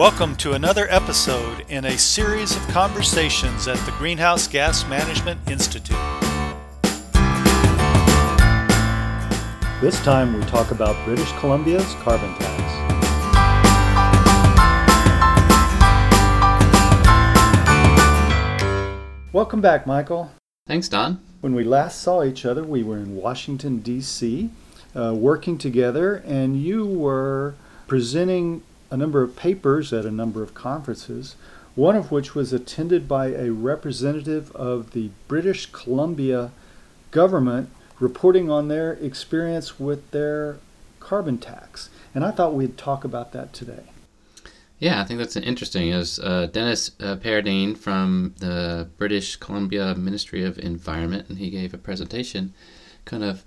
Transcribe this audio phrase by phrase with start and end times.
[0.00, 5.94] Welcome to another episode in a series of conversations at the Greenhouse Gas Management Institute.
[9.82, 12.62] This time we talk about British Columbia's carbon tax.
[19.34, 20.30] Welcome back, Michael.
[20.66, 21.20] Thanks, Don.
[21.42, 24.48] When we last saw each other, we were in Washington, D.C.,
[24.96, 27.54] uh, working together, and you were
[27.86, 31.36] presenting a number of papers at a number of conferences,
[31.74, 36.50] one of which was attended by a representative of the British Columbia
[37.10, 40.58] government reporting on their experience with their
[40.98, 41.90] carbon tax.
[42.14, 43.84] And I thought we'd talk about that today.
[44.78, 45.94] Yeah, I think that's interesting.
[45.94, 51.74] Was uh, Dennis uh, Paradine from the British Columbia Ministry of Environment, and he gave
[51.74, 52.54] a presentation
[53.04, 53.44] kind of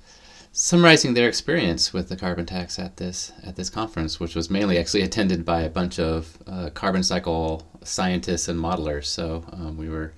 [0.56, 4.78] summarizing their experience with the carbon tax at this at this conference, which was mainly
[4.78, 9.06] actually attended by a bunch of uh, carbon cycle scientists and modelers.
[9.06, 10.14] So um, we were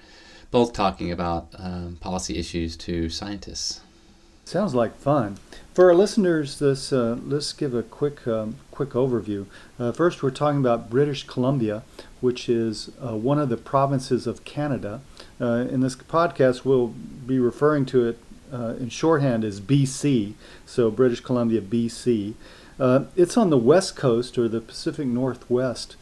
[0.52, 3.81] both talking about um, policy issues to scientists.
[4.44, 5.38] Sounds like fun.
[5.73, 9.45] For our listeners, this uh, let's give a quick um, quick overview.
[9.80, 11.83] Uh, first, we're talking about British Columbia,
[12.19, 15.02] which is uh, one of the provinces of Canada.
[15.39, 18.19] Uh, in this podcast, we'll be referring to it
[18.51, 20.33] uh, in shorthand as BC,
[20.65, 22.33] so British Columbia, BC.
[22.79, 25.95] Uh, it's on the west coast or the Pacific Northwest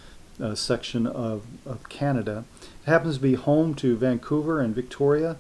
[0.56, 2.44] section of, of Canada.
[2.62, 5.38] It happens to be home to Vancouver and Victoria,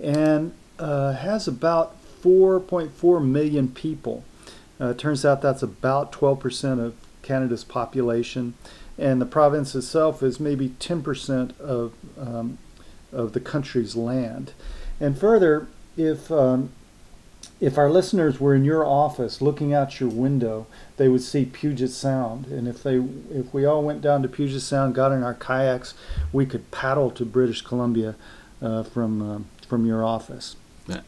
[0.00, 4.24] and has about 4.4 million people.
[4.80, 8.54] Uh, turns out that's about 12% of Canada's population,
[8.96, 12.58] and the province itself is maybe 10% of, um,
[13.12, 14.52] of the country's land.
[15.00, 16.70] And further, if, um,
[17.60, 21.90] if our listeners were in your office looking out your window, they would see Puget
[21.90, 22.46] Sound.
[22.46, 22.96] And if, they,
[23.30, 25.94] if we all went down to Puget Sound, got in our kayaks,
[26.32, 28.14] we could paddle to British Columbia
[28.62, 30.56] uh, from, uh, from your office.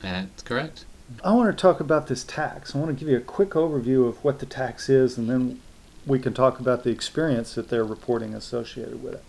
[0.03, 0.84] That's correct.
[1.25, 2.75] I want to talk about this tax.
[2.75, 5.61] I want to give you a quick overview of what the tax is, and then
[6.07, 9.25] we can talk about the experience that they're reporting associated with it.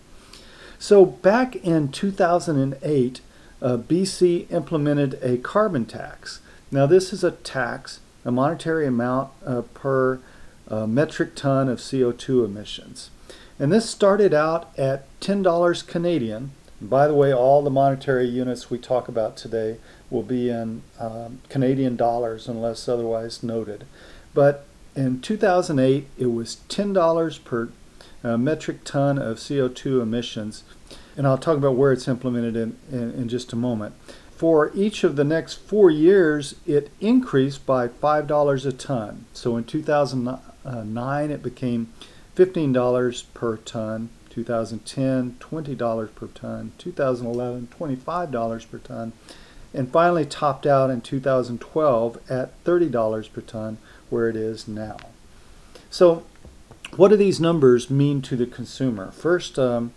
[0.78, 3.20] So, back in 2008,
[3.62, 6.40] uh, BC implemented a carbon tax.
[6.70, 10.20] Now, this is a tax, a monetary amount uh, per
[10.68, 13.10] uh, metric ton of CO2 emissions.
[13.58, 16.50] And this started out at $10 Canadian.
[16.80, 19.76] By the way, all the monetary units we talk about today
[20.10, 23.84] will be in um, Canadian dollars unless otherwise noted.
[24.34, 27.68] But in 2008, it was $10 per
[28.24, 30.64] uh, metric ton of CO2 emissions.
[31.16, 33.94] And I'll talk about where it's implemented in, in, in just a moment.
[34.30, 39.26] For each of the next four years, it increased by $5 a ton.
[39.32, 41.92] So in 2009, it became
[42.36, 44.08] $15 per ton.
[44.30, 46.72] 2010, $20 per ton.
[46.78, 49.12] 2011, $25 per ton
[49.74, 53.78] and finally topped out in 2012 at $30 per ton,
[54.10, 54.96] where it is now.
[55.90, 56.24] So,
[56.96, 59.10] what do these numbers mean to the consumer?
[59.12, 59.92] First, um,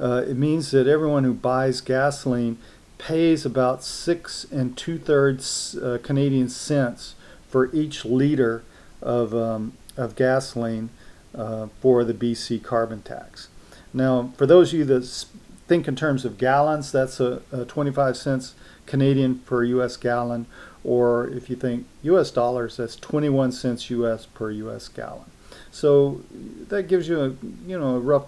[0.00, 2.58] uh, it means that everyone who buys gasoline
[2.98, 7.14] pays about six and two thirds uh, Canadian cents
[7.48, 8.62] for each liter
[9.00, 10.90] of, um, of gasoline
[11.34, 13.48] uh, for the BC carbon tax.
[13.92, 15.26] Now, for those of you that
[15.66, 18.54] think in terms of gallons, that's a, a 25 cents
[18.86, 19.96] Canadian per U.S.
[19.96, 20.46] gallon,
[20.84, 22.30] or if you think U.S.
[22.30, 24.26] dollars, that's 21 cents U.S.
[24.26, 24.88] per U.S.
[24.88, 25.24] gallon.
[25.70, 26.22] So
[26.68, 27.28] that gives you a
[27.66, 28.26] you know a rough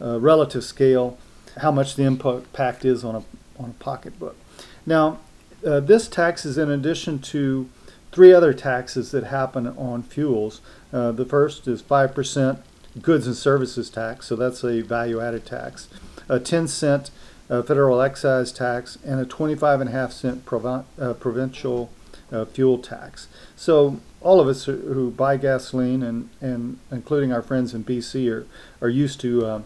[0.00, 1.18] uh, relative scale
[1.58, 3.22] how much the impact is on a
[3.58, 4.36] on a pocketbook.
[4.84, 5.18] Now,
[5.66, 7.68] uh, this tax is in addition to
[8.12, 10.60] three other taxes that happen on fuels.
[10.92, 12.60] Uh, the first is five percent
[13.02, 15.88] goods and services tax, so that's a value added tax.
[16.28, 17.10] A 10 cent
[17.48, 21.90] uh, federal excise tax, and a 25 and half cent uh, provincial
[22.32, 23.28] uh, fuel tax.
[23.54, 28.46] So all of us who buy gasoline, and, and including our friends in BC, are,
[28.80, 29.62] are used to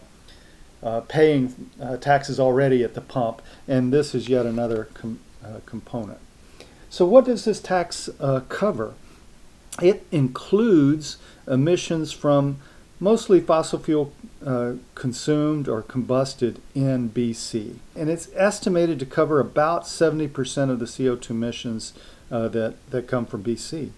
[0.83, 5.19] uh, uh, paying uh, taxes already at the pump, and this is yet another com-
[5.65, 6.19] component.
[6.89, 8.09] So what does this tax
[8.49, 8.93] cover?
[9.81, 11.17] It includes
[11.47, 12.59] emissions from
[13.01, 14.13] mostly fossil fuel
[14.45, 17.75] uh, consumed or combusted in BC.
[17.95, 21.93] And it's estimated to cover about 70% of the CO2 emissions
[22.29, 23.89] uh, that, that come from BC.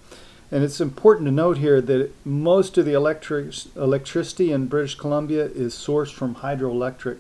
[0.54, 5.46] And it's important to note here that most of the electric, electricity in British Columbia
[5.46, 7.18] is sourced from hydroelectric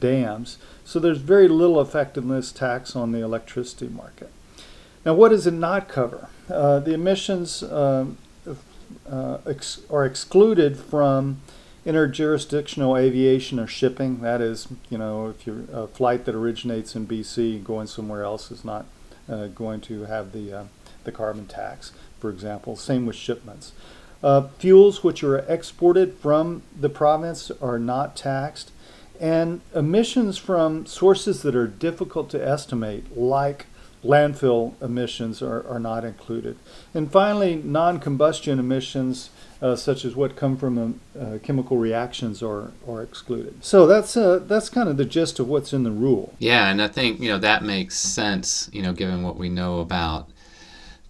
[0.00, 0.58] dams.
[0.84, 4.32] So there's very little effectiveness tax on the electricity market.
[5.06, 6.28] Now, what does it not cover?
[6.50, 8.18] Uh, the emissions um,
[9.08, 11.40] uh, ex- are excluded from
[11.86, 14.22] interjurisdictional aviation or shipping.
[14.22, 18.50] That is, you know, if you're a flight that originates in BC going somewhere else
[18.50, 18.86] is not
[19.28, 20.64] uh, going to have the uh,
[21.04, 22.76] the carbon tax, for example.
[22.76, 23.72] Same with shipments.
[24.22, 28.70] Uh, fuels which are exported from the province are not taxed,
[29.20, 33.66] and emissions from sources that are difficult to estimate, like
[34.04, 36.56] landfill emissions, are, are not included.
[36.94, 39.30] And finally, non combustion emissions
[39.60, 43.64] uh, such as what come from um, uh, chemical reactions are, are excluded.
[43.64, 46.34] So that's uh, that's kind of the gist of what's in the rule.
[46.38, 48.70] Yeah, and I think you know that makes sense.
[48.72, 50.28] You know, given what we know about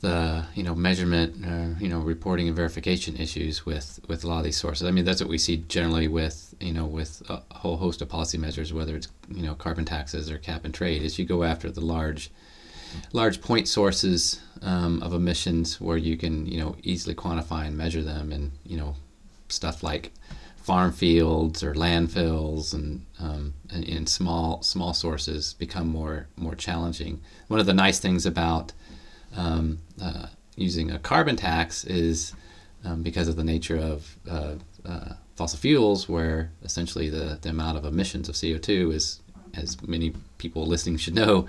[0.03, 4.39] the you know measurement, uh, you know reporting and verification issues with with a lot
[4.39, 4.87] of these sources.
[4.87, 8.09] I mean, that's what we see generally with you know with a whole host of
[8.09, 11.03] policy measures, whether it's you know carbon taxes or cap and trade.
[11.03, 12.31] Is you go after the large
[13.13, 18.03] large point sources um, of emissions where you can you know easily quantify and measure
[18.03, 18.97] them, and you know
[19.49, 20.11] stuff like
[20.57, 27.21] farm fields or landfills and, um, and, and small small sources become more more challenging.
[27.47, 28.73] One of the nice things about
[29.37, 30.27] um, uh,
[30.57, 32.35] using a carbon tax is
[32.85, 37.79] um, because of the nature of uh, uh, fossil fuels, where essentially the, the amount
[37.79, 39.21] of emissions of CO2 is,
[39.55, 41.47] as many people listening should know,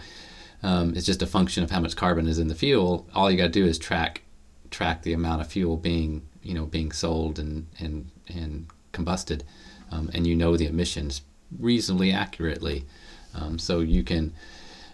[0.64, 3.06] um, it's just a function of how much carbon is in the fuel.
[3.14, 4.22] All you got to do is track
[4.72, 9.42] track the amount of fuel being you know being sold and and and combusted,
[9.92, 11.22] um, and you know the emissions
[11.60, 12.86] reasonably accurately.
[13.36, 14.34] Um, so you can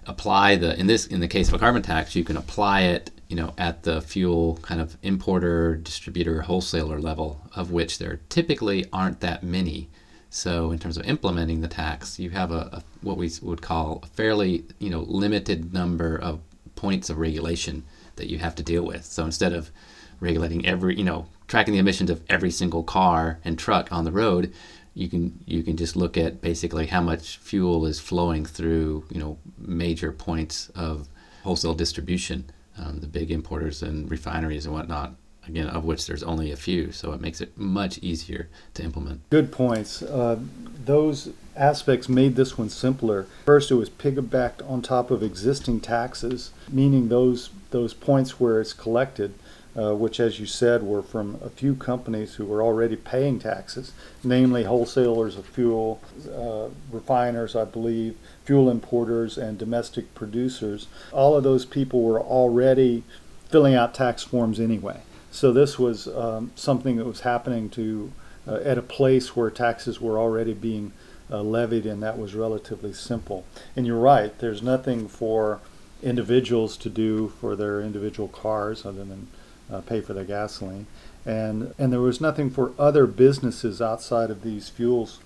[0.09, 3.11] apply the in this in the case of a carbon tax, you can apply it
[3.27, 8.85] you know at the fuel kind of importer, distributor, wholesaler level, of which there typically
[8.91, 9.89] aren't that many.
[10.31, 13.99] So in terms of implementing the tax, you have a, a, what we would call
[14.03, 16.41] a fairly you know limited number of
[16.75, 17.83] points of regulation
[18.15, 19.05] that you have to deal with.
[19.05, 19.71] So instead of
[20.19, 24.11] regulating every you know tracking the emissions of every single car and truck on the
[24.11, 24.53] road,
[24.99, 29.19] you can you can just look at basically how much fuel is flowing through you
[29.19, 31.07] know major points of
[31.43, 35.15] wholesale distribution, um, the big importers and refineries and whatnot
[35.47, 39.27] again, of which there's only a few, so it makes it much easier to implement.
[39.29, 40.01] Good points.
[40.01, 40.37] Uh,
[40.85, 43.25] those aspects made this one simpler.
[43.45, 48.73] First, it was piggybacked on top of existing taxes, meaning those those points where it's
[48.73, 49.33] collected,
[49.79, 53.93] uh, which, as you said, were from a few companies who were already paying taxes,
[54.23, 56.01] namely wholesalers of fuel,
[56.35, 60.87] uh, refiners, I believe, fuel importers, and domestic producers.
[61.13, 63.03] All of those people were already
[63.47, 65.01] filling out tax forms anyway.
[65.31, 68.11] So this was um, something that was happening to
[68.47, 70.91] uh, at a place where taxes were already being
[71.31, 73.45] uh, levied, and that was relatively simple.
[73.75, 74.37] And you're right.
[74.39, 75.59] There's nothing for
[76.01, 79.27] individuals to do for their individual cars other than
[79.71, 80.87] uh, pay for their gasoline,
[81.25, 85.19] and and there was nothing for other businesses outside of these fuels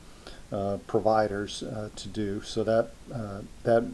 [0.51, 2.41] uh, providers uh, to do.
[2.41, 3.85] So that uh, that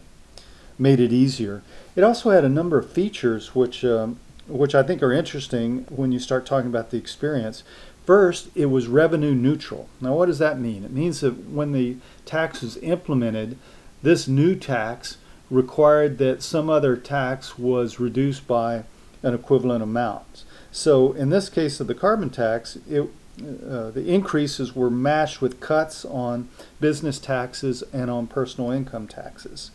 [0.77, 1.61] made it easier.
[1.95, 6.11] It also had a number of features which um, which I think are interesting when
[6.11, 7.63] you start talking about the experience.
[8.05, 9.87] First, it was revenue neutral.
[10.01, 10.83] Now, what does that mean?
[10.83, 13.57] It means that when the tax was implemented,
[14.01, 15.17] this new tax
[15.51, 18.83] required that some other tax was reduced by
[19.23, 20.43] an equivalent amount.
[20.71, 23.09] So, in this case of the carbon tax, it,
[23.41, 26.49] uh, the increases were matched with cuts on
[26.79, 29.71] business taxes and on personal income taxes.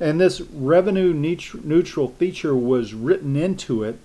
[0.00, 3.98] And this revenue neutral feature was written into it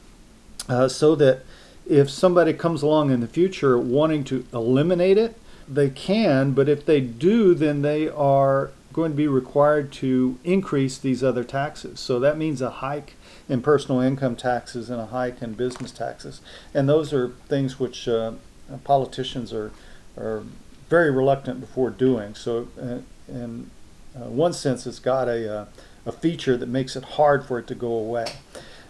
[0.67, 1.43] uh, so that
[1.87, 5.37] if somebody comes along in the future wanting to eliminate it,
[5.67, 10.97] they can, but if they do, then they are going to be required to increase
[10.97, 11.99] these other taxes.
[11.99, 13.15] So that means a hike
[13.49, 16.39] in personal income taxes and a hike in business taxes.
[16.73, 18.33] And those are things which uh,
[18.83, 19.71] politicians are,
[20.17, 20.43] are
[20.89, 22.35] very reluctant before doing.
[22.35, 23.71] So, uh, in
[24.15, 25.65] uh, one sense, it's got a, uh,
[26.05, 28.27] a feature that makes it hard for it to go away.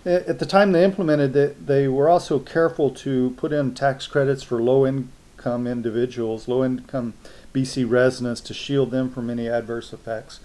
[0.06, 4.44] At the time they implemented it, they were also careful to put in tax credits
[4.44, 7.14] for low income individuals, low income
[7.54, 10.40] BC residents, to shield them from any adverse effects.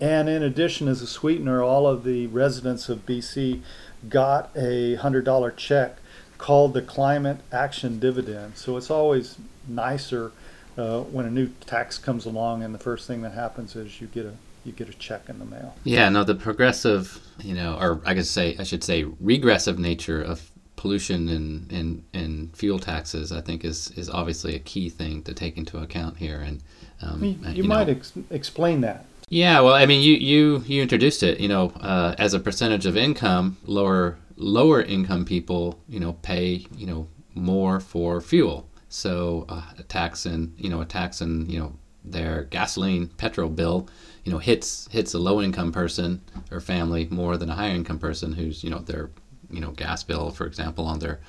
[0.00, 3.62] And in addition, as a sweetener, all of the residents of BC
[4.08, 5.96] got a $100 check
[6.38, 8.56] called the Climate Action Dividend.
[8.56, 9.36] So it's always
[9.66, 10.30] nicer
[10.76, 14.06] uh, when a new tax comes along, and the first thing that happens is you
[14.06, 14.34] get a
[14.64, 15.74] you get a check in the mail.
[15.84, 20.22] Yeah, no, the progressive, you know, or I guess say I should say regressive nature
[20.22, 25.22] of pollution and, and, and fuel taxes, I think is is obviously a key thing
[25.24, 26.40] to take into account here.
[26.40, 26.62] And
[27.02, 29.04] um, you, you, you, might ex- explain that.
[29.28, 31.40] Yeah, well, I mean, you you you introduced it.
[31.40, 36.64] You know, uh, as a percentage of income, lower lower income people, you know, pay
[36.76, 41.50] you know more for fuel So uh, a tax in you know a tax in
[41.50, 41.72] you know
[42.04, 43.86] their gasoline petrol bill
[44.24, 47.98] you know hits hits a low income person or family more than a higher income
[47.98, 49.10] person who's you know their
[49.50, 51.20] you know gas bill for example on their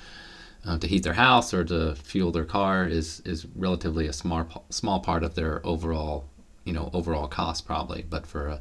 [0.66, 4.64] uh, to heat their house or to fuel their car is is relatively a small
[4.68, 6.26] small part of their overall
[6.64, 8.04] you know overall cost probably.
[8.08, 8.60] But for a,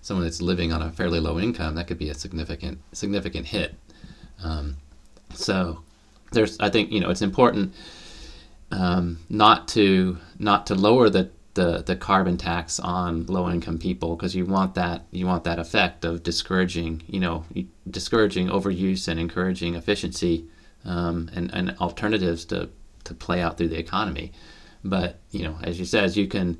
[0.00, 3.74] someone that's living on a fairly low income that could be a significant significant hit.
[4.42, 4.76] Um,
[5.34, 5.82] so
[6.32, 7.74] there's I think you know it's important
[8.70, 14.14] um, not to not to lower the the, the carbon tax on low income people
[14.16, 17.44] because you want that you want that effect of discouraging you know
[17.90, 20.46] discouraging overuse and encouraging efficiency
[20.84, 22.68] um, and, and alternatives to,
[23.04, 24.32] to play out through the economy
[24.84, 26.56] but you know as you said you can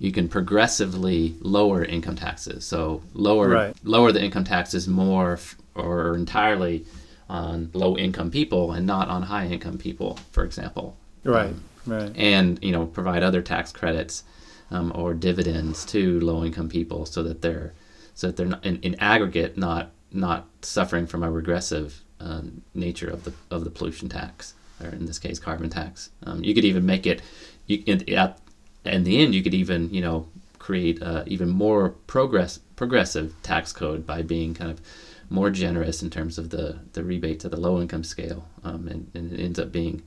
[0.00, 3.76] you can progressively lower income taxes so lower Right.
[3.84, 6.84] lower the income taxes more f- or entirely
[7.28, 11.54] on low income people and not on high income people for example Right.
[11.86, 12.12] Right.
[12.14, 14.24] and you know provide other tax credits
[14.70, 17.72] um, or dividends to low income people so that they're
[18.14, 23.10] so that they're not in, in aggregate not not suffering from a regressive um, nature
[23.10, 26.64] of the of the pollution tax or in this case carbon tax um, you could
[26.64, 27.20] even make it
[27.66, 28.38] you in, at
[28.84, 30.26] in the end you could even you know
[30.58, 34.80] create a even more progress progressive tax code by being kind of
[35.28, 39.10] more generous in terms of the the rebate to the low income scale um, and,
[39.14, 40.02] and it ends up being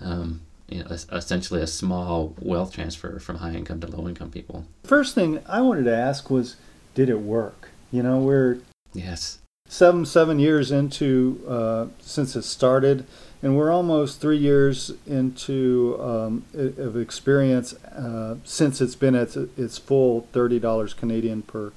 [0.00, 4.64] um, you know, essentially a small wealth transfer from high income to low income people.
[4.84, 6.56] First thing I wanted to ask was,
[6.94, 7.70] did it work?
[7.92, 8.58] You know, we're
[8.92, 9.38] Yes.
[9.68, 13.04] seven seven years into uh, since it started,
[13.42, 19.78] and we're almost three years into um, of experience uh, since it's been at its
[19.78, 21.72] full thirty dollars Canadian per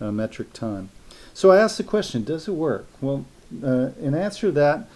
[0.00, 0.88] uh, metric ton.
[1.34, 2.86] So I asked the question: Does it work?
[3.00, 3.24] Well,
[3.64, 4.88] uh, in answer to that,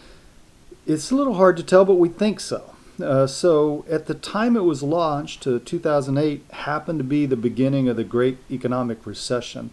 [0.86, 2.73] it's a little hard to tell, but we think so.
[3.02, 7.88] Uh, so at the time it was launched, uh, 2008 happened to be the beginning
[7.88, 9.70] of the Great Economic Recession.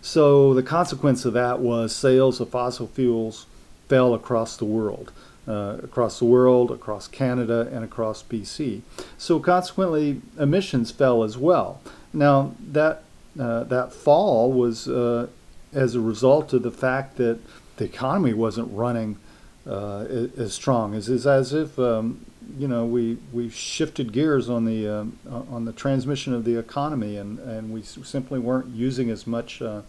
[0.00, 3.46] So the consequence of that was sales of fossil fuels
[3.88, 5.12] fell across the world,
[5.46, 8.80] uh, across the world, across Canada, and across BC.
[9.18, 11.80] So consequently, emissions fell as well.
[12.12, 13.04] Now that
[13.38, 15.28] uh, that fall was uh,
[15.72, 17.38] as a result of the fact that
[17.76, 19.18] the economy wasn't running
[19.66, 20.00] uh,
[20.36, 20.94] as strong.
[20.94, 22.26] It's, it's as if um,
[22.58, 25.04] you know we we shifted gears on the uh,
[25.50, 29.82] on the transmission of the economy, and and we simply weren't using as much uh,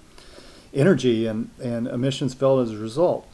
[0.74, 3.28] energy, and and emissions fell as a result.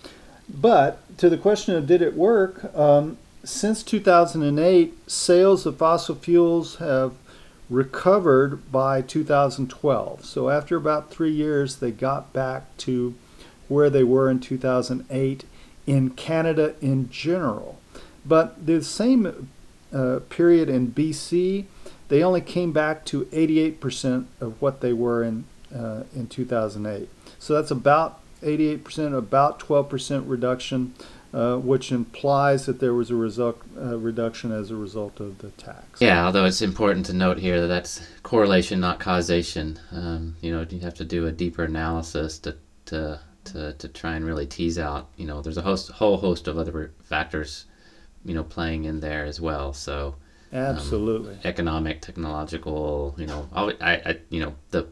[0.47, 2.75] But to the question of did it work?
[2.75, 7.13] Um, since 2008, sales of fossil fuels have
[7.69, 10.25] recovered by 2012.
[10.25, 13.15] So after about three years, they got back to
[13.67, 15.45] where they were in 2008
[15.85, 17.79] in Canada in general.
[18.25, 19.49] But the same
[19.93, 21.65] uh, period in BC,
[22.09, 27.09] they only came back to 88% of what they were in uh, in 2008.
[27.37, 30.93] So that's about 88%, about 12% reduction,
[31.33, 35.49] uh, which implies that there was a result, uh, reduction as a result of the
[35.51, 36.01] tax.
[36.01, 39.79] Yeah, although it's important to note here that that's correlation, not causation.
[39.91, 44.15] Um, you know, you have to do a deeper analysis to, to, to, to try
[44.15, 47.65] and really tease out, you know, there's a host, whole host of other factors,
[48.25, 49.73] you know, playing in there as well.
[49.73, 50.15] So,
[50.51, 51.37] Absolutely.
[51.43, 54.87] economic, technological, you know, I, I, you know, the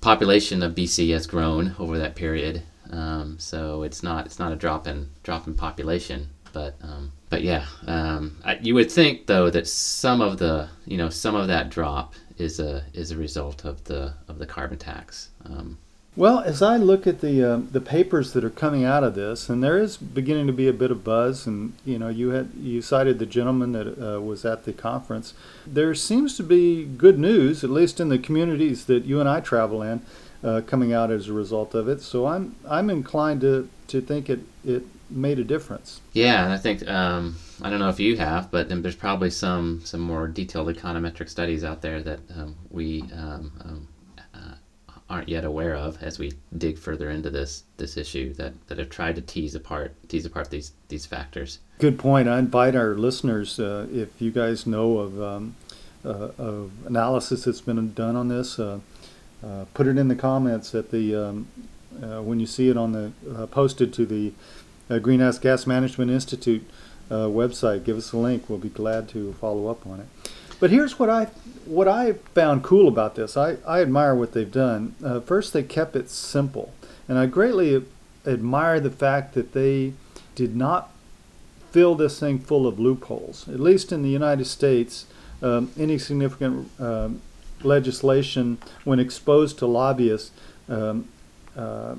[0.00, 2.62] population of BC has grown over that period.
[2.90, 7.42] Um, so it's not it's not a drop in drop in population, but um, but
[7.42, 11.48] yeah, um, I, you would think though that some of the you know some of
[11.48, 15.30] that drop is a is a result of the of the carbon tax.
[15.46, 15.78] Um,
[16.16, 19.48] Well, as I look at the um, the papers that are coming out of this,
[19.48, 22.50] and there is beginning to be a bit of buzz, and you know, you had
[22.56, 25.34] you cited the gentleman that uh, was at the conference.
[25.66, 29.40] There seems to be good news, at least in the communities that you and I
[29.40, 30.02] travel in,
[30.44, 32.00] uh, coming out as a result of it.
[32.00, 36.00] So I'm I'm inclined to to think it it made a difference.
[36.12, 39.30] Yeah, and I think um, I don't know if you have, but then there's probably
[39.30, 43.93] some some more detailed econometric studies out there that um, we um, um, uh,
[45.10, 48.88] aren't yet aware of as we dig further into this this issue that, that have
[48.88, 51.58] tried to tease apart tease apart these these factors.
[51.78, 52.28] Good point.
[52.28, 55.56] I invite our listeners, uh, if you guys know of, um,
[56.04, 58.78] uh, of analysis that's been done on this, uh,
[59.44, 61.48] uh, put it in the comments at the um,
[62.02, 64.32] uh, when you see it on the uh, posted to the
[65.00, 66.68] Greenhouse Gas Management Institute
[67.10, 67.84] website.
[67.84, 68.48] Give us a link.
[68.48, 70.06] We'll be glad to follow up on it.
[70.60, 71.28] But here's what I
[71.66, 73.36] what I found cool about this.
[73.36, 74.94] I, I admire what they've done.
[75.02, 76.72] Uh, first, they kept it simple,
[77.08, 77.82] and I greatly
[78.26, 79.94] admire the fact that they
[80.34, 80.90] did not
[81.70, 83.48] fill this thing full of loopholes.
[83.48, 85.06] At least in the United States,
[85.42, 87.20] um, any significant um,
[87.62, 90.30] legislation, when exposed to lobbyists,
[90.68, 91.08] um,
[91.56, 91.96] uh,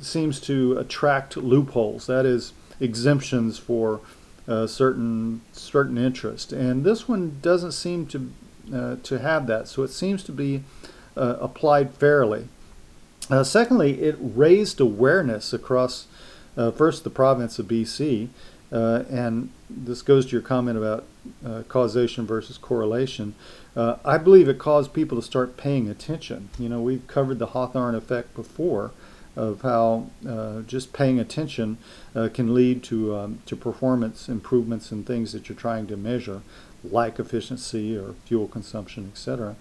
[0.00, 2.06] seems to attract loopholes.
[2.06, 4.00] That is, exemptions for
[4.46, 8.30] uh, certain certain interest, and this one doesn't seem to
[8.72, 9.68] uh, to have that.
[9.68, 10.62] So it seems to be
[11.16, 12.48] uh, applied fairly.
[13.30, 16.06] Uh, secondly, it raised awareness across
[16.56, 18.28] uh, first the province of BC,
[18.70, 21.04] uh, and this goes to your comment about
[21.68, 23.34] causation versus correlation.
[23.76, 26.50] I believe it caused people to start paying attention.
[26.58, 28.92] You know, we've covered the Hawthorne effect before
[29.36, 31.78] of how uh, just paying attention
[32.14, 36.42] uh, can lead to um, to performance improvements in things that you're trying to measure,
[36.82, 39.56] like efficiency or fuel consumption, etc.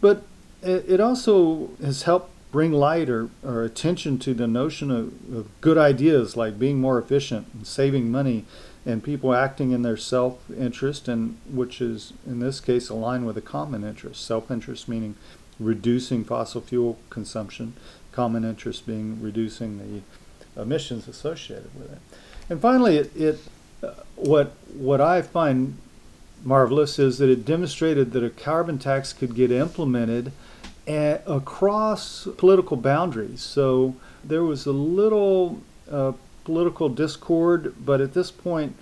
[0.00, 0.24] But
[0.62, 5.60] it, it, also has helped bring light or, or attention to the notion of, of
[5.60, 8.44] good ideas like being more efficient and saving money
[8.84, 13.42] and people acting in their self-interest and which is in this case aligned with a
[13.42, 15.16] common interest self-interest meaning
[15.58, 17.74] reducing fossil fuel consumption
[18.16, 21.98] common interest being reducing the emissions associated with it.
[22.48, 23.38] And finally, it, it
[23.82, 25.76] uh, what what I find
[26.42, 30.32] marvelous is that it demonstrated that a carbon tax could get implemented
[30.86, 33.42] at, across political boundaries.
[33.42, 36.12] So there was a little uh,
[36.44, 38.76] political discord, but at this point,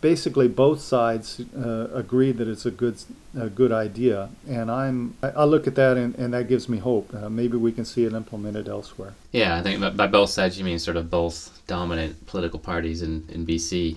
[0.00, 2.96] basically both sides uh, agree that it's a good
[3.38, 6.78] a good idea, and I'm I, I look at that and, and that gives me
[6.78, 7.12] hope.
[7.14, 9.14] Uh, maybe we can see it implemented elsewhere.
[9.32, 13.26] Yeah, I think by both sides you mean sort of both dominant political parties in,
[13.30, 13.96] in BC.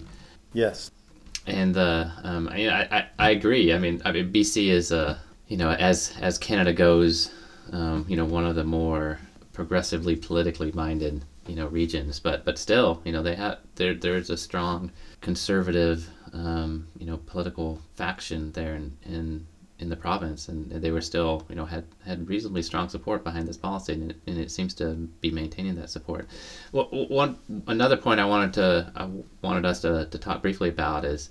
[0.54, 0.92] Yes,
[1.46, 3.74] and uh, um, I, I I agree.
[3.74, 7.32] I mean, I mean BC is a uh, you know as as Canada goes,
[7.72, 9.20] um, you know one of the more
[9.54, 14.30] progressively politically minded you know regions, but but still you know they have there there's
[14.30, 19.48] a strong conservative, um, you know, political faction there in, in
[19.80, 23.48] in the province, and they were still, you know, had had reasonably strong support behind
[23.48, 26.28] this policy, and it, and it seems to be maintaining that support.
[26.72, 29.10] Well, one another point I wanted to I
[29.42, 31.30] wanted us to, to talk briefly about is,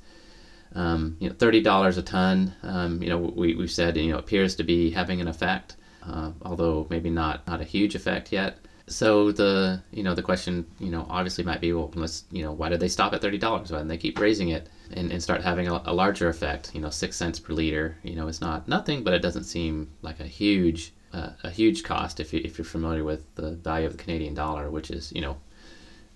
[0.75, 2.55] um, you know, thirty dollars a ton.
[2.63, 6.33] Um, you know, we we said you know appears to be having an effect, uh,
[6.43, 10.91] although maybe not not a huge effect yet so the you know the question you
[10.91, 13.71] know obviously might be well let's you know why did they stop at thirty dollars?
[13.71, 14.69] Why didn't they keep raising it?
[14.91, 18.17] And, and start having a, a, larger effect you know six cents per liter you
[18.17, 22.21] know it's not nothing but it doesn't seem like a huge uh, a huge cost
[22.21, 25.21] if, you, if you're familiar with the value of the Canadian dollar which is you
[25.21, 25.37] know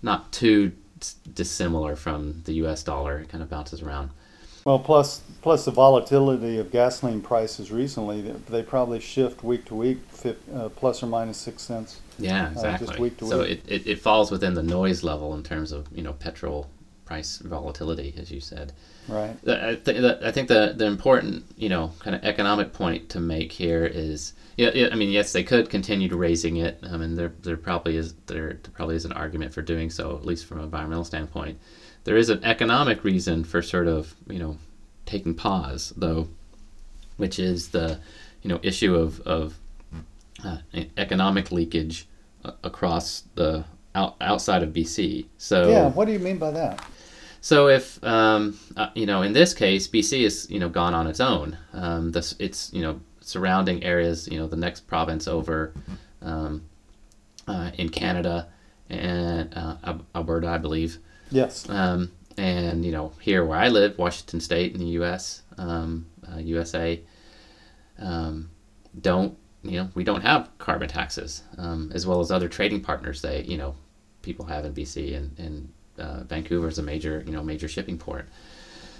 [0.01, 0.71] not too
[1.33, 2.83] dissimilar from the U.S.
[2.83, 3.19] dollar.
[3.19, 4.11] It kind of bounces around
[4.65, 9.99] well, plus plus the volatility of gasoline prices recently, they probably shift week to week,
[10.55, 11.99] uh, plus or minus six cents.
[12.17, 12.87] Yeah, exactly.
[12.87, 13.61] Uh, just week to so week.
[13.67, 16.69] It, it, it falls within the noise level in terms of you know petrol
[17.05, 18.73] price volatility, as you said.
[19.07, 19.35] Right.
[19.45, 23.51] I, th- I think the the important you know kind of economic point to make
[23.51, 27.15] here is yeah, yeah I mean yes they could continue to raising it I mean
[27.15, 30.45] there there probably is there, there probably is an argument for doing so at least
[30.45, 31.59] from an environmental standpoint
[32.03, 34.57] there is an economic reason for sort of you know
[35.05, 36.27] taking pause though,
[37.17, 37.99] which is the
[38.41, 39.57] you know issue of of
[40.43, 40.57] uh,
[40.97, 42.07] economic leakage
[42.43, 45.25] uh, across the out, outside of BC.
[45.37, 46.83] So yeah, what do you mean by that?
[47.41, 51.07] So if um, uh, you know, in this case, BC is you know gone on
[51.07, 51.57] its own.
[51.73, 54.27] Um, this it's you know surrounding areas.
[54.27, 55.73] You know, the next province over
[56.21, 56.63] um,
[57.47, 58.47] uh, in Canada
[58.89, 60.99] and uh, Alberta, I believe.
[61.33, 61.67] Yes.
[61.67, 66.37] Um, and you know, here where I live, Washington State in the U.S., um, uh,
[66.37, 67.01] USA,
[67.99, 68.49] um,
[69.01, 73.21] don't you know we don't have carbon taxes um, as well as other trading partners
[73.21, 73.75] they you know
[74.21, 77.97] people have in BC and, and uh, Vancouver is a major you know major shipping
[77.97, 78.27] port.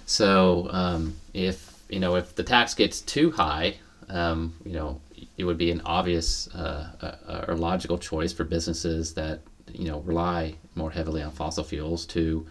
[0.06, 3.76] So um, if you know if the tax gets too high,
[4.08, 5.00] um, you know
[5.36, 9.40] it would be an obvious uh, or logical choice for businesses that
[9.74, 12.46] you know rely more heavily on fossil fuels to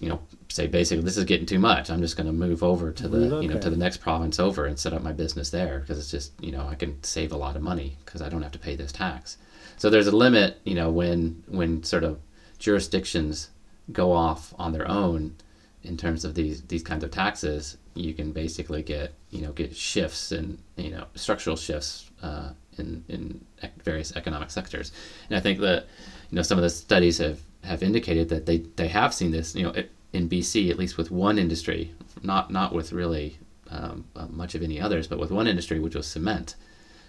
[0.00, 1.90] you know say basically this is getting too much.
[1.90, 4.66] I'm just going to move over to the you know to the next province over
[4.66, 7.36] and set up my business there because it's just you know i can save a
[7.36, 9.38] lot of money because i don't have to pay this tax.
[9.76, 12.20] So there's a limit you know when when sort of
[12.58, 13.50] jurisdictions
[13.92, 15.36] go off on their own
[15.82, 19.76] in terms of these these kinds of taxes you can basically get you know get
[19.76, 23.44] shifts and you know structural shifts uh, in in
[23.82, 24.92] various economic sectors
[25.28, 25.86] and i think that
[26.30, 29.54] you know some of the studies have have indicated that they, they have seen this,
[29.54, 29.74] you know,
[30.12, 33.38] in BC at least with one industry, not not with really
[33.70, 36.54] um, uh, much of any others, but with one industry which was cement,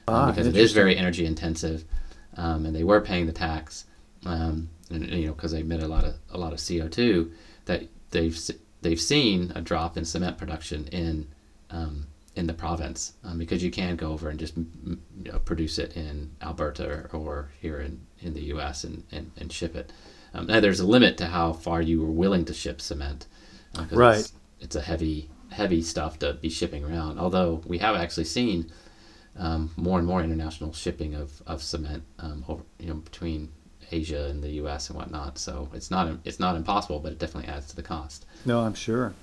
[0.07, 1.83] um, ah, because it is very energy intensive,
[2.37, 3.85] um, and they were paying the tax,
[4.25, 7.31] um, and, you know, because they emit a lot of a lot of CO two.
[7.65, 8.37] That they've
[8.81, 11.27] they've seen a drop in cement production in
[11.69, 15.79] um, in the province um, because you can go over and just you know, produce
[15.79, 18.83] it in Alberta or, or, here in, in the U.S.
[18.83, 19.91] and, and, and ship it.
[20.33, 23.25] Um, now there's a limit to how far you are willing to ship cement.
[23.77, 24.19] Uh, right.
[24.19, 27.19] It's, it's, a heavy heavy stuff to be shipping around.
[27.19, 28.71] Although we have actually seen
[29.37, 33.51] um, more and more international shipping of, of cement um, over, you know between
[33.91, 34.89] Asia and the U.S.
[34.89, 35.37] and whatnot.
[35.37, 38.25] So it's not it's not impossible, but it definitely adds to the cost.
[38.45, 39.13] No, I'm sure.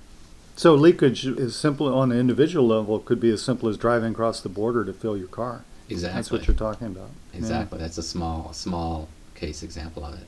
[0.55, 2.99] So leakage is simple on an individual level.
[2.99, 5.63] Could be as simple as driving across the border to fill your car.
[5.89, 6.15] Exactly.
[6.15, 7.09] That's what you're talking about.
[7.33, 7.79] Exactly.
[7.79, 7.85] Yeah.
[7.85, 10.27] That's a small small case example of it.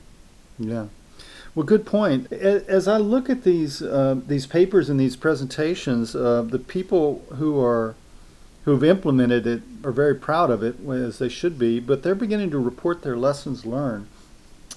[0.58, 0.86] Yeah.
[1.54, 2.30] Well, good point.
[2.32, 7.62] As I look at these uh, these papers and these presentations, uh, the people who
[7.62, 7.94] are
[8.64, 11.80] who've implemented it are very proud of it, as they should be.
[11.80, 14.08] But they're beginning to report their lessons learned.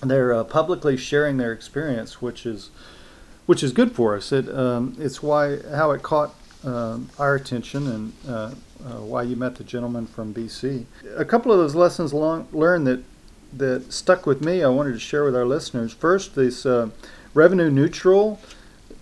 [0.02, 2.70] They're uh, publicly sharing their experience, which is
[3.50, 4.32] which is good for us.
[4.32, 9.36] It um, it's why how it caught uh, our attention and uh, uh, why you
[9.36, 10.86] met the gentleman from BC.
[11.18, 13.04] A couple of those lessons long, learned that
[13.54, 14.62] that stuck with me.
[14.62, 15.92] I wanted to share with our listeners.
[15.92, 16.92] First, this uh,
[17.34, 18.40] revenue neutral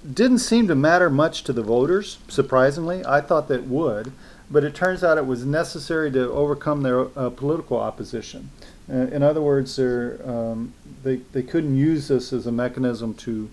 [0.09, 2.19] didn't seem to matter much to the voters.
[2.29, 4.13] Surprisingly, I thought that would,
[4.49, 8.51] but it turns out it was necessary to overcome their uh, political opposition.
[8.89, 10.73] Uh, in other words, um,
[11.03, 13.49] they, they couldn't use this as a mechanism to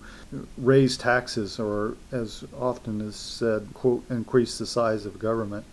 [0.57, 5.65] raise taxes or, as often is said, quote, increase the size of government.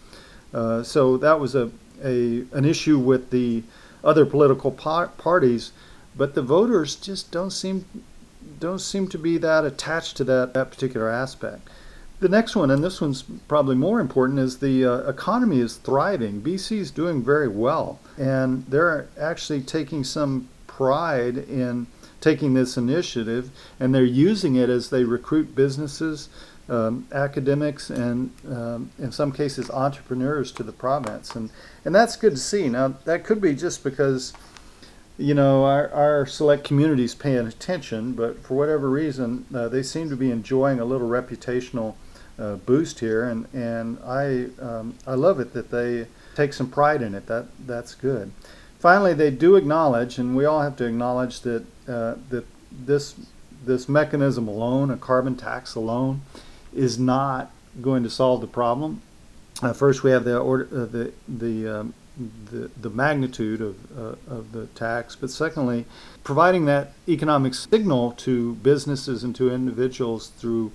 [0.53, 1.71] Uh, so that was a,
[2.05, 3.63] a an issue with the
[4.05, 5.73] other political par- parties,
[6.17, 7.85] but the voters just don't seem
[8.59, 11.69] don't seem to be that attached to that, that particular aspect.
[12.23, 16.41] The next one, and this one's probably more important, is the uh, economy is thriving.
[16.41, 21.89] BC is doing very well, and they're actually taking some pride in
[22.21, 26.29] taking this initiative, and they're using it as they recruit businesses,
[26.69, 31.51] um, academics, and um, in some cases entrepreneurs to the province, and
[31.85, 32.69] and that's good to see.
[32.69, 34.33] Now that could be just because
[35.19, 40.09] you know, our, our select communities paying attention, but for whatever reason, uh, they seem
[40.09, 41.97] to be enjoying a little reputational
[42.39, 47.03] uh, boost here, and and I um, I love it that they take some pride
[47.03, 47.27] in it.
[47.27, 48.33] That that's good.
[48.79, 53.15] Finally, they do acknowledge, and we all have to acknowledge that uh, that this
[53.65, 56.23] this mechanism alone, a carbon tax alone,
[56.75, 59.01] is not going to solve the problem.
[59.63, 61.95] Uh, first, we have the order, uh, the the, um,
[62.51, 65.85] the the magnitude of uh, of the tax, but secondly,
[66.25, 70.73] providing that economic signal to businesses and to individuals through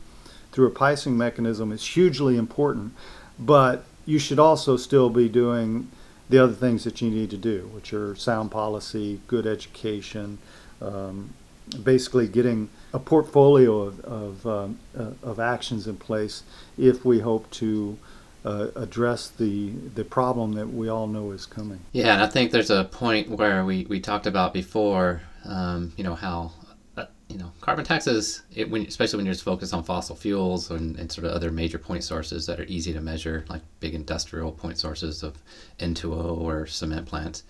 [0.58, 2.92] through a pricing mechanism is hugely important,
[3.38, 5.88] but you should also still be doing
[6.32, 10.40] the other things that you need to do, which are sound policy, good education,
[10.82, 11.32] um,
[11.84, 16.42] basically getting a portfolio of, of, um, uh, of, actions in place
[16.76, 17.96] if we hope to
[18.44, 21.82] uh, address the, the problem that we all know is coming.
[21.92, 26.04] Yeah, and I think there's a point where we, we talked about before, um, you
[26.04, 26.52] know, how
[27.30, 30.98] you know, carbon taxes, it, when, especially when you're just focused on fossil fuels and,
[30.98, 34.52] and, sort of other major point sources that are easy to measure, like big industrial
[34.52, 35.44] point sources of
[35.80, 37.44] N2O or cement plants,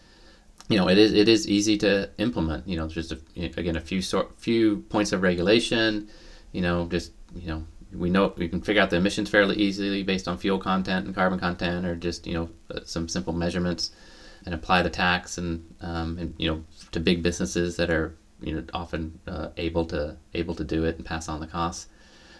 [0.69, 2.67] you know, it is it is easy to implement.
[2.67, 6.09] You know, just a, again a few sort few points of regulation.
[6.51, 7.63] You know, just you know,
[7.93, 11.15] we know we can figure out the emissions fairly easily based on fuel content and
[11.15, 13.91] carbon content, or just you know uh, some simple measurements,
[14.45, 18.53] and apply the tax and um, and you know to big businesses that are you
[18.53, 21.87] know often uh, able to able to do it and pass on the costs.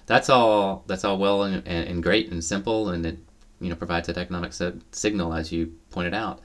[0.05, 0.83] That's all.
[0.87, 3.17] That's all well and, and great and simple, and it
[3.59, 4.53] you know provides that economic
[4.91, 6.41] signal as you pointed out.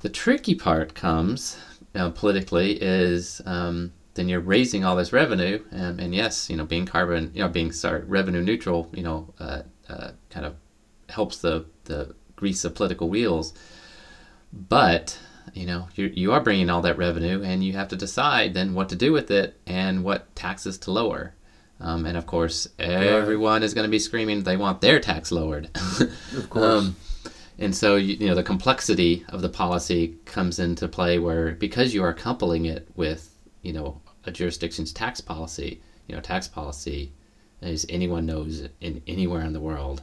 [0.00, 1.58] The tricky part comes
[1.94, 6.64] uh, politically is um, then you're raising all this revenue, and, and, yes, you know
[6.64, 10.56] being carbon, you know being sorry revenue neutral, you know uh, uh, kind of
[11.08, 13.54] helps the the grease the political wheels,
[14.52, 15.18] but
[15.54, 18.74] you know you, you are bringing all that revenue and you have to decide then
[18.74, 21.34] what to do with it and what taxes to lower.
[21.80, 25.68] Um, and of course everyone is going to be screaming they want their tax lowered.
[26.36, 26.64] Of course.
[26.64, 26.96] Um,
[27.58, 31.94] and so you, you know the complexity of the policy comes into play where because
[31.94, 37.12] you are coupling it with you know a jurisdiction's tax policy you know tax policy
[37.60, 40.02] as anyone knows in anywhere in the world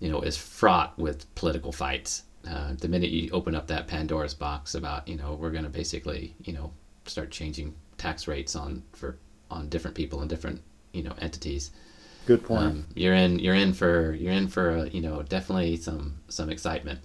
[0.00, 4.34] you know is fraught with political fights uh, the minute you open up that Pandora's
[4.34, 6.72] box about you know we're going to basically you know
[7.04, 9.18] start changing tax rates on for
[9.50, 10.60] on different people and different
[10.92, 11.70] you know entities.
[12.26, 12.62] Good point.
[12.62, 16.50] Um, you're in you're in for you're in for a, you know definitely some some
[16.50, 17.00] excitement,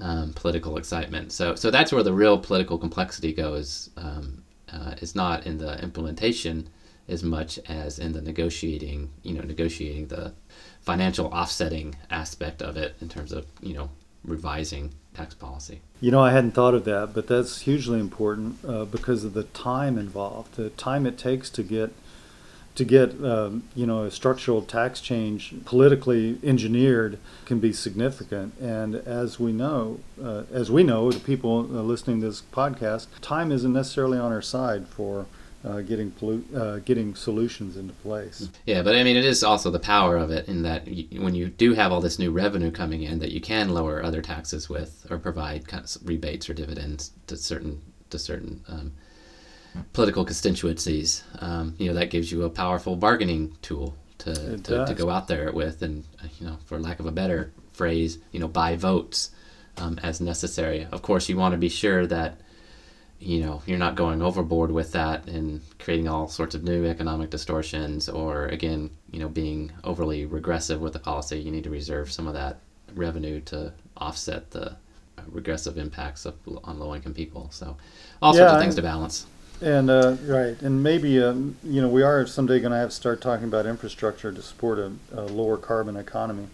[0.00, 1.32] um, political excitement.
[1.32, 3.90] So so that's where the real political complexity goes.
[3.96, 6.68] Um, uh, is not in the implementation
[7.08, 10.32] as much as in the negotiating, you know, negotiating the
[10.80, 13.90] financial offsetting aspect of it in terms of, you know,
[14.24, 15.80] revising tax policy.
[16.00, 19.44] You know, I hadn't thought of that, but that's hugely important uh, because of the
[19.44, 21.92] time involved, the time it takes to get
[22.74, 28.54] to get um, you know a structural tax change politically engineered can be significant.
[28.60, 33.06] And as we know, uh, as we know, the people uh, listening to this podcast,
[33.20, 35.26] time isn't necessarily on our side for
[35.64, 38.50] uh, getting pollu- uh, getting solutions into place.
[38.66, 41.34] Yeah, but I mean, it is also the power of it in that you, when
[41.34, 44.68] you do have all this new revenue coming in, that you can lower other taxes
[44.68, 48.92] with or provide kind of rebates or dividends to certain to certain um,
[49.92, 51.24] political constituencies.
[51.38, 55.28] Um, you know, that gives you a powerful bargaining tool to, to, to, go out
[55.28, 58.76] there with, and uh, you know, for lack of a better phrase, you know, buy
[58.76, 59.30] votes
[59.78, 60.86] um, as necessary.
[60.92, 62.38] Of course, you want to be sure that
[63.24, 67.30] you know you're not going overboard with that and creating all sorts of new economic
[67.30, 72.12] distortions or again you know being overly regressive with the policy you need to reserve
[72.12, 72.58] some of that
[72.94, 76.34] revenue to offset the uh, regressive impacts of,
[76.64, 77.48] on low income people.
[77.50, 77.76] So
[78.20, 79.26] all yeah, sorts of things to balance.
[79.60, 82.94] And uh, right and maybe um, you know we are someday going to have to
[82.94, 86.48] start talking about infrastructure to support a, a lower carbon economy.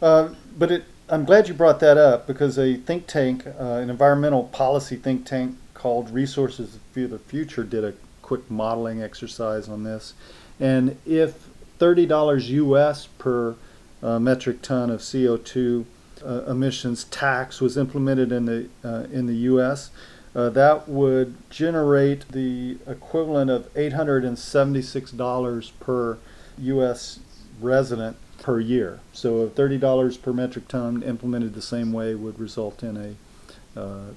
[0.00, 3.90] Uh, but it, I'm glad you brought that up because a think tank, uh, an
[3.90, 7.92] environmental policy think tank called Resources for the Future did a
[8.22, 10.14] quick modeling exercise on this.
[10.60, 11.48] And if
[11.80, 13.56] $30 US per
[14.00, 15.84] uh, metric ton of CO2
[16.24, 19.90] uh, emissions tax was implemented in the, uh, in the US,
[20.36, 26.16] uh, that would generate the equivalent of $876 per
[26.58, 27.18] US
[27.60, 29.00] resident per year.
[29.12, 33.16] So $30 per metric ton implemented the same way would result in a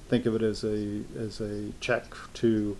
[0.08, 2.76] think of it as a as a check to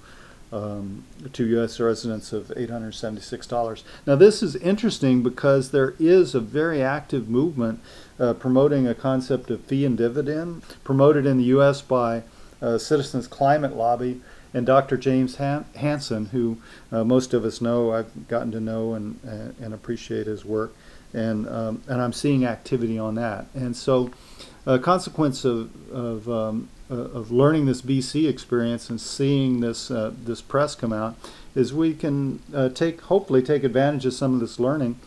[0.53, 1.81] um, to U.S.
[1.81, 3.83] residents of $876.
[4.07, 7.81] Now, this is interesting because there is a very active movement
[8.19, 11.83] uh, promoting a concept of fee and dividend, promoted in the U.S.
[11.83, 12.23] by
[12.63, 14.21] uh, Citizens Climate Lobby
[14.55, 14.97] and Dr.
[14.97, 16.59] James Han- Hansen, who
[16.91, 19.21] uh, most of us know, I've gotten to know and,
[19.61, 20.75] and appreciate his work,
[21.13, 24.11] and um, and I'm seeing activity on that, and so
[24.67, 30.13] a consequence of of, um, uh, of learning this BC experience and seeing this uh,
[30.25, 31.17] this press come out
[31.55, 34.99] is we can uh, take hopefully take advantage of some of this learning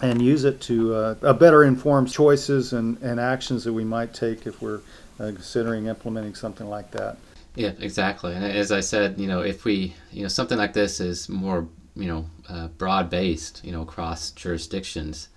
[0.00, 4.46] and use it to uh, better inform choices and, and actions that we might take
[4.46, 4.80] if we're
[5.20, 7.16] uh, considering implementing something like that.
[7.54, 8.34] Yeah, exactly.
[8.34, 11.68] And as I said, you know, if we, you know, something like this is more,
[11.94, 15.28] you know, uh, broad based, you know, across jurisdictions,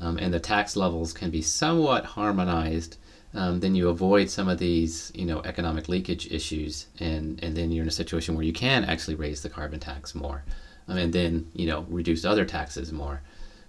[0.00, 2.96] um, and the tax levels can be somewhat harmonized
[3.34, 7.72] um, then you avoid some of these, you know, economic leakage issues, and and then
[7.72, 10.44] you're in a situation where you can actually raise the carbon tax more,
[10.88, 13.22] um, and then you know reduce other taxes more,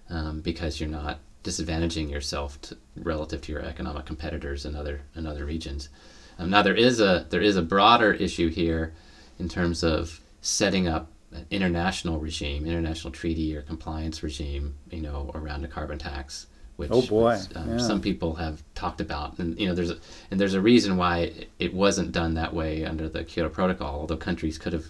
[0.09, 5.25] um, because you're not disadvantaging yourself to, relative to your economic competitors in other in
[5.25, 5.89] other regions.
[6.37, 8.93] Um, now there is a there is a broader issue here,
[9.39, 15.31] in terms of setting up an international regime, international treaty or compliance regime, you know,
[15.33, 16.45] around a carbon tax
[16.77, 17.77] which oh boy, um, yeah.
[17.77, 19.97] some people have talked about, and you know, there's a,
[20.29, 24.01] and there's a reason why it wasn't done that way under the Kyoto Protocol.
[24.01, 24.85] Although countries could have,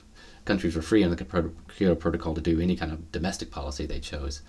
[0.45, 3.99] countries were free under the Kyoto Protocol to do any kind of domestic policy they
[3.99, 4.41] chose,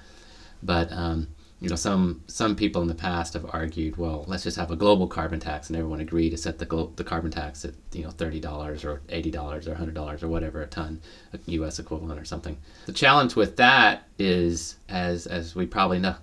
[0.63, 1.29] but um,
[1.61, 4.77] you know, some some people in the past have argued, well, let's just have a
[4.77, 8.03] global carbon tax, and everyone agree to set the glo- the carbon tax at you
[8.03, 11.01] know thirty dollars or eighty dollars or hundred dollars or whatever a ton,
[11.33, 11.79] a U.S.
[11.79, 12.59] equivalent or something.
[12.85, 16.17] The challenge with that is, as as we probably know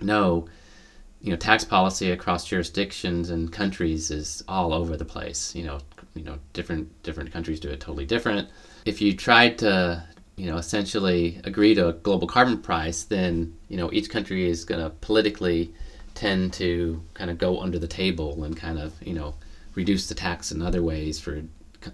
[0.00, 0.48] know,
[1.20, 5.54] you know, tax policy across jurisdictions and countries is all over the place.
[5.54, 5.78] You know,
[6.14, 8.48] you know, different different countries do it totally different.
[8.84, 10.04] If you tried to,
[10.36, 14.64] you know, essentially agree to a global carbon price, then you know each country is
[14.64, 15.72] going to politically
[16.14, 19.34] tend to kind of go under the table and kind of you know
[19.74, 21.42] reduce the tax in other ways for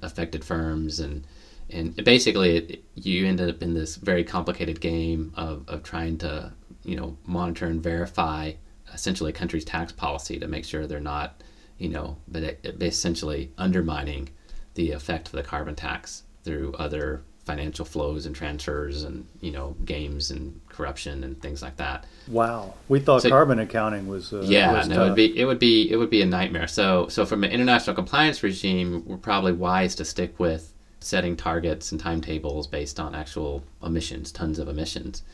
[0.00, 1.26] affected firms and
[1.68, 6.52] and basically it, you end up in this very complicated game of, of trying to
[6.84, 8.52] you know monitor and verify
[8.92, 11.42] essentially a country's tax policy to make sure they're not
[11.78, 12.42] you know but
[12.80, 14.28] essentially undermining
[14.74, 19.74] the effect of the carbon tax through other financial flows and transfers and you know
[19.84, 22.06] games and corruption and things like that.
[22.28, 25.58] Wow, we thought so, carbon accounting was uh, yeah was no it'd be it would
[25.58, 26.68] be it would be a nightmare.
[26.68, 31.90] So so from an international compliance regime, we're probably wise to stick with setting targets
[31.90, 35.24] and timetables based on actual emissions, tons of emissions,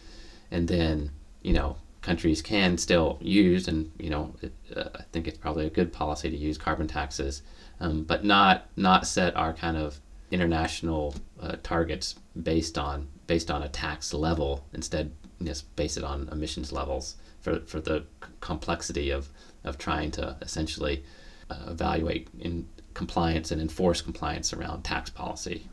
[0.51, 1.11] and then
[1.43, 5.67] you know countries can still use, and you know, it, uh, I think it's probably
[5.67, 7.43] a good policy to use carbon taxes,
[7.81, 13.63] um, but not not set our kind of international uh, targets based on based on
[13.63, 19.11] a tax level instead just base it on emissions levels for, for the c- complexity
[19.11, 19.29] of,
[19.65, 21.05] of trying to essentially
[21.51, 25.69] uh, evaluate in compliance and enforce compliance around tax policy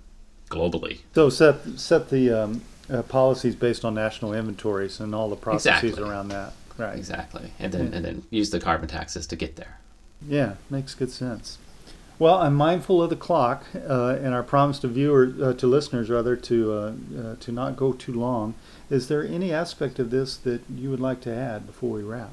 [0.50, 1.00] globally.
[1.16, 5.92] So set set the um, uh, policies based on national inventories and all the processes
[5.92, 6.10] Exactly.
[6.10, 6.54] around that.
[6.78, 6.98] Right.
[6.98, 9.80] Exactly, and then and then use the carbon taxes to get there.
[10.28, 11.58] Yeah, makes good sense.
[12.20, 16.10] Well, I'm mindful of the clock uh, and our promise to viewers, uh, to listeners
[16.10, 18.56] rather, to uh, uh, to not go too long.
[18.90, 22.32] Is there any aspect of this that you would like to add before we wrap?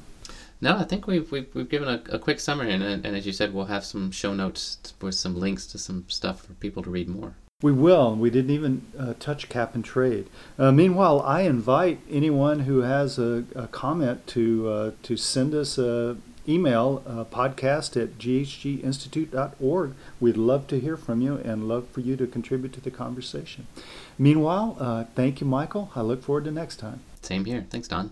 [0.61, 3.31] No, I think we've we've, we've given a, a quick summary, and, and as you
[3.33, 6.89] said, we'll have some show notes with some links to some stuff for people to
[6.89, 7.35] read more.
[7.63, 8.13] We will.
[8.15, 10.27] We didn't even uh, touch cap and trade.
[10.59, 15.77] Uh, meanwhile, I invite anyone who has a, a comment to uh, to send us
[15.77, 19.93] a email uh, podcast at ghginstitute.org.
[20.19, 23.67] We'd love to hear from you and love for you to contribute to the conversation.
[24.19, 25.89] Meanwhile, uh, thank you, Michael.
[25.95, 26.99] I look forward to next time.
[27.21, 27.65] Same here.
[27.69, 28.11] Thanks, Don.